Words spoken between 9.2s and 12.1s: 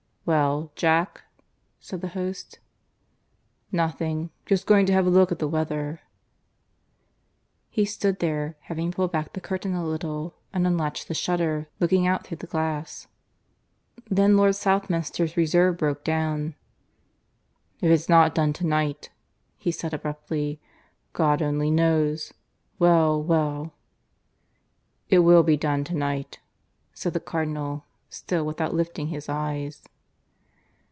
the curtain a little and unlatched the shutter, looking